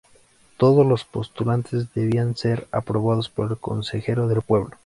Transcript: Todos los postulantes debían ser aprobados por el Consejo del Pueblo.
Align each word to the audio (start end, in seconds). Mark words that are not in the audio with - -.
Todos 0.57 0.83
los 0.83 1.05
postulantes 1.05 1.93
debían 1.93 2.35
ser 2.35 2.67
aprobados 2.71 3.29
por 3.29 3.51
el 3.51 3.59
Consejo 3.59 4.27
del 4.27 4.41
Pueblo. 4.41 4.75